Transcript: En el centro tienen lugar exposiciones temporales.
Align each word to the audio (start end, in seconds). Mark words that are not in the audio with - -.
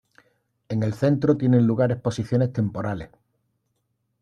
En 0.67 0.81
el 0.81 0.95
centro 0.95 1.37
tienen 1.37 1.67
lugar 1.67 1.91
exposiciones 1.91 2.51
temporales. 2.53 3.11